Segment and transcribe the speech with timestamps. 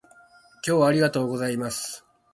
[0.65, 2.03] 今日はありがとうございます